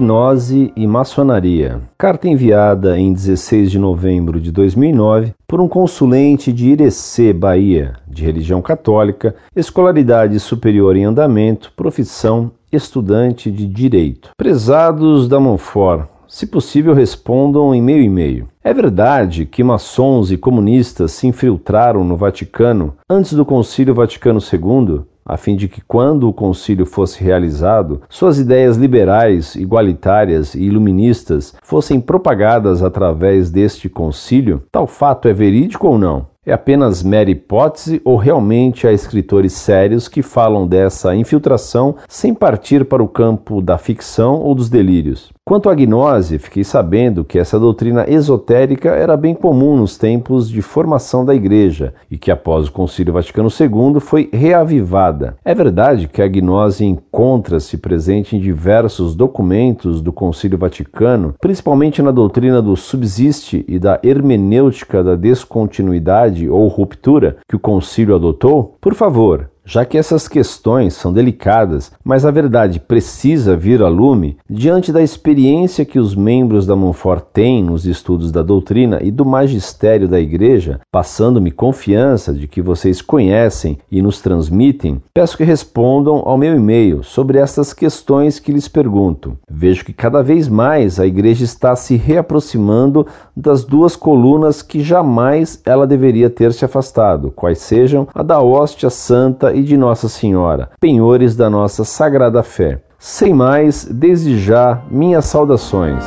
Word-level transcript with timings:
Gnose 0.00 0.72
e 0.74 0.86
Maçonaria. 0.86 1.82
Carta 1.98 2.26
enviada 2.26 2.98
em 2.98 3.12
16 3.12 3.70
de 3.70 3.78
novembro 3.78 4.40
de 4.40 4.50
2009 4.50 5.34
por 5.46 5.60
um 5.60 5.68
consulente 5.68 6.50
de 6.50 6.70
Irecê, 6.70 7.32
Bahia, 7.32 7.94
de 8.08 8.24
religião 8.24 8.62
católica, 8.62 9.34
escolaridade 9.54 10.40
superior 10.40 10.96
em 10.96 11.04
andamento, 11.04 11.72
profissão 11.76 12.52
estudante 12.72 13.50
de 13.50 13.66
direito. 13.66 14.30
Prezados 14.36 15.28
da 15.28 15.38
Monfort, 15.38 16.06
se 16.32 16.46
possível, 16.46 16.94
respondam 16.94 17.74
em 17.74 17.82
meio 17.82 18.02
e 18.02 18.08
meio. 18.08 18.48
É 18.64 18.72
verdade 18.72 19.44
que 19.44 19.62
maçons 19.62 20.32
e 20.32 20.38
comunistas 20.38 21.12
se 21.12 21.26
infiltraram 21.26 22.02
no 22.02 22.16
Vaticano 22.16 22.94
antes 23.06 23.34
do 23.34 23.44
Concílio 23.44 23.94
Vaticano 23.94 24.40
II, 24.40 25.02
a 25.24 25.36
fim 25.36 25.56
de 25.56 25.68
que, 25.68 25.80
quando 25.80 26.28
o 26.28 26.32
concílio 26.32 26.84
fosse 26.84 27.22
realizado, 27.22 28.02
suas 28.08 28.38
ideias 28.38 28.76
liberais, 28.76 29.54
igualitárias 29.54 30.54
e 30.54 30.62
iluministas 30.62 31.54
fossem 31.62 32.00
propagadas 32.00 32.82
através 32.82 33.50
deste 33.50 33.88
concílio? 33.88 34.62
Tal 34.70 34.86
fato 34.86 35.28
é 35.28 35.32
verídico 35.32 35.88
ou 35.88 35.98
não? 35.98 36.32
É 36.44 36.52
apenas 36.52 37.04
mera 37.04 37.30
hipótese 37.30 38.02
ou 38.04 38.16
realmente 38.16 38.84
há 38.84 38.92
escritores 38.92 39.52
sérios 39.52 40.08
que 40.08 40.22
falam 40.22 40.66
dessa 40.66 41.14
infiltração 41.14 41.94
sem 42.08 42.34
partir 42.34 42.84
para 42.84 43.00
o 43.00 43.06
campo 43.06 43.62
da 43.62 43.78
ficção 43.78 44.40
ou 44.40 44.52
dos 44.52 44.68
delírios? 44.68 45.32
Quanto 45.44 45.68
à 45.68 45.74
gnose, 45.74 46.38
fiquei 46.38 46.62
sabendo 46.62 47.24
que 47.24 47.36
essa 47.36 47.58
doutrina 47.58 48.08
esotérica 48.08 48.90
era 48.90 49.16
bem 49.16 49.34
comum 49.34 49.76
nos 49.76 49.98
tempos 49.98 50.48
de 50.48 50.62
formação 50.62 51.24
da 51.24 51.34
Igreja 51.34 51.94
e 52.08 52.16
que 52.16 52.30
após 52.30 52.68
o 52.68 52.72
Concílio 52.72 53.12
Vaticano 53.12 53.48
II 53.48 53.98
foi 53.98 54.30
reavivada. 54.32 55.36
É 55.44 55.52
verdade 55.52 56.06
que 56.06 56.22
a 56.22 56.28
gnose 56.28 56.84
encontra-se 56.84 57.76
presente 57.76 58.36
em 58.36 58.40
diversos 58.40 59.16
documentos 59.16 60.00
do 60.00 60.12
Concílio 60.12 60.56
Vaticano, 60.56 61.34
principalmente 61.40 62.00
na 62.00 62.12
doutrina 62.12 62.62
do 62.62 62.76
subsiste 62.76 63.64
e 63.66 63.80
da 63.80 63.98
hermenêutica 64.00 65.02
da 65.02 65.16
descontinuidade 65.16 66.48
ou 66.48 66.68
ruptura 66.68 67.38
que 67.48 67.56
o 67.56 67.60
concílio 67.60 68.14
adotou? 68.14 68.76
Por 68.80 68.94
favor, 68.94 69.50
já 69.64 69.84
que 69.84 69.96
essas 69.96 70.26
questões 70.26 70.94
são 70.94 71.12
delicadas, 71.12 71.92
mas 72.04 72.24
a 72.24 72.30
verdade 72.30 72.80
precisa 72.80 73.56
vir 73.56 73.82
a 73.82 73.88
lume, 73.88 74.36
diante 74.48 74.92
da 74.92 75.02
experiência 75.02 75.84
que 75.84 75.98
os 75.98 76.14
membros 76.14 76.66
da 76.66 76.74
Monfort 76.74 77.24
têm 77.32 77.62
nos 77.62 77.86
estudos 77.86 78.32
da 78.32 78.42
doutrina 78.42 78.98
e 79.02 79.10
do 79.10 79.24
magistério 79.24 80.08
da 80.08 80.20
Igreja, 80.20 80.80
passando-me 80.90 81.50
confiança 81.50 82.32
de 82.32 82.48
que 82.48 82.60
vocês 82.60 83.00
conhecem 83.00 83.78
e 83.90 84.02
nos 84.02 84.20
transmitem, 84.20 85.00
peço 85.14 85.36
que 85.36 85.44
respondam 85.44 86.22
ao 86.24 86.36
meu 86.36 86.54
e-mail 86.56 87.02
sobre 87.02 87.38
estas 87.38 87.72
questões 87.72 88.38
que 88.38 88.52
lhes 88.52 88.68
pergunto. 88.68 89.36
Vejo 89.48 89.84
que 89.84 89.92
cada 89.92 90.22
vez 90.22 90.48
mais 90.48 90.98
a 90.98 91.06
Igreja 91.06 91.44
está 91.44 91.76
se 91.76 91.96
reaproximando 91.96 93.06
das 93.36 93.64
duas 93.64 93.96
colunas 93.96 94.62
que 94.62 94.82
jamais 94.82 95.60
ela 95.64 95.86
deveria 95.86 96.28
ter 96.28 96.52
se 96.52 96.64
afastado, 96.64 97.30
quais 97.30 97.58
sejam 97.58 98.08
a 98.14 98.22
da 98.22 98.40
hóstia 98.40 98.90
santa 98.90 99.51
e 99.54 99.62
de 99.62 99.76
Nossa 99.76 100.08
Senhora, 100.08 100.70
penhores 100.80 101.36
da 101.36 101.48
nossa 101.48 101.84
sagrada 101.84 102.42
fé. 102.42 102.80
Sem 102.98 103.34
mais, 103.34 103.84
desde 103.84 104.38
já, 104.38 104.82
minhas 104.90 105.24
saudações. 105.24 106.04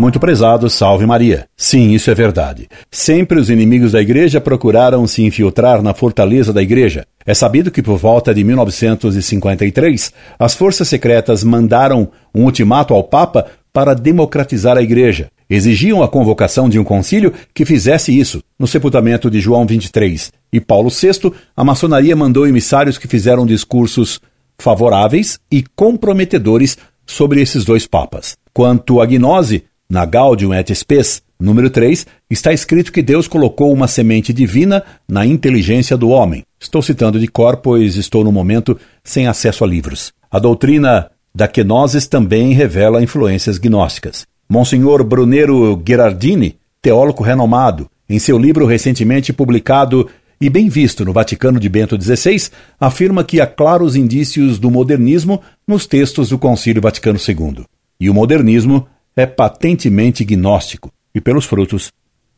Muito 0.00 0.18
prezado, 0.18 0.70
salve 0.70 1.04
Maria. 1.04 1.46
Sim, 1.54 1.90
isso 1.90 2.10
é 2.10 2.14
verdade. 2.14 2.68
Sempre 2.90 3.38
os 3.38 3.50
inimigos 3.50 3.92
da 3.92 4.00
igreja 4.00 4.40
procuraram 4.40 5.06
se 5.06 5.22
infiltrar 5.22 5.82
na 5.82 5.92
fortaleza 5.92 6.54
da 6.54 6.62
igreja. 6.62 7.04
É 7.26 7.34
sabido 7.34 7.70
que 7.70 7.82
por 7.82 7.98
volta 7.98 8.32
de 8.32 8.42
1953, 8.42 10.10
as 10.38 10.54
forças 10.54 10.88
secretas 10.88 11.44
mandaram 11.44 12.08
um 12.34 12.44
ultimato 12.44 12.94
ao 12.94 13.04
Papa 13.04 13.44
para 13.72 13.94
democratizar 13.94 14.76
a 14.76 14.82
igreja 14.82 15.30
exigiam 15.50 16.00
a 16.00 16.08
convocação 16.08 16.68
de 16.68 16.78
um 16.78 16.84
concílio 16.84 17.34
que 17.52 17.64
fizesse 17.64 18.16
isso, 18.16 18.40
no 18.56 18.68
sepultamento 18.68 19.28
de 19.28 19.40
João 19.40 19.66
23. 19.66 20.32
E 20.52 20.60
Paulo 20.60 20.88
VI, 20.88 21.32
a 21.56 21.64
maçonaria 21.64 22.14
mandou 22.14 22.46
emissários 22.46 22.96
que 22.96 23.08
fizeram 23.08 23.44
discursos 23.44 24.20
favoráveis 24.56 25.40
e 25.50 25.64
comprometedores 25.74 26.78
sobre 27.04 27.42
esses 27.42 27.64
dois 27.64 27.86
papas. 27.86 28.36
Quanto 28.54 29.00
à 29.00 29.06
gnose, 29.06 29.64
na 29.88 30.06
Gaudium 30.06 30.54
et 30.54 30.72
Spes, 30.72 31.20
número 31.38 31.68
3, 31.68 32.06
está 32.30 32.52
escrito 32.52 32.92
que 32.92 33.02
Deus 33.02 33.26
colocou 33.26 33.72
uma 33.72 33.88
semente 33.88 34.32
divina 34.32 34.84
na 35.08 35.26
inteligência 35.26 35.96
do 35.96 36.10
homem. 36.10 36.44
Estou 36.60 36.80
citando 36.80 37.18
de 37.18 37.26
cor, 37.26 37.56
pois 37.56 37.96
estou 37.96 38.22
no 38.22 38.30
momento 38.30 38.78
sem 39.02 39.26
acesso 39.26 39.64
a 39.64 39.66
livros. 39.66 40.12
A 40.30 40.38
doutrina 40.38 41.10
da 41.34 41.46
Kenosis 41.48 42.06
também 42.06 42.52
revela 42.52 43.02
influências 43.02 43.58
gnósticas. 43.58 44.26
Monsenhor 44.48 45.04
Brunero 45.04 45.76
Gherardini, 45.76 46.56
teólogo 46.82 47.22
renomado, 47.22 47.88
em 48.08 48.18
seu 48.18 48.36
livro 48.36 48.66
recentemente 48.66 49.32
publicado 49.32 50.08
e 50.40 50.48
bem 50.48 50.68
visto 50.68 51.04
no 51.04 51.12
Vaticano 51.12 51.60
de 51.60 51.68
Bento 51.68 52.00
XVI, 52.00 52.50
afirma 52.80 53.22
que 53.22 53.40
há 53.40 53.46
claros 53.46 53.94
indícios 53.94 54.58
do 54.58 54.70
modernismo 54.70 55.40
nos 55.68 55.86
textos 55.86 56.30
do 56.30 56.38
Concílio 56.38 56.80
Vaticano 56.82 57.18
II. 57.18 57.64
E 58.00 58.08
o 58.08 58.14
modernismo 58.14 58.88
é 59.14 59.26
patentemente 59.26 60.24
gnóstico, 60.24 60.90
e 61.14 61.20
pelos 61.20 61.44
frutos 61.44 61.92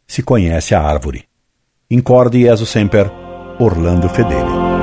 se 0.06 0.22
conhece 0.22 0.74
a 0.74 0.82
árvore. 0.82 1.24
Incorde 1.88 2.42
Jesus 2.42 2.68
Semper, 2.68 3.10
Orlando 3.58 4.08
Fedeli. 4.08 4.81